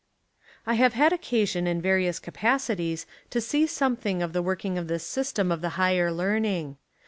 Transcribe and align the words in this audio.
I 0.65 0.73
have 0.73 0.93
had 0.95 1.13
occasion 1.13 1.67
in 1.67 1.79
various 1.79 2.17
capacities 2.17 3.05
to 3.29 3.39
see 3.39 3.67
something 3.67 4.23
of 4.23 4.33
the 4.33 4.41
working 4.41 4.79
of 4.79 4.87
this 4.87 5.05
system 5.05 5.51
of 5.51 5.61
the 5.61 5.69
higher 5.77 6.11
learning. 6.11 6.77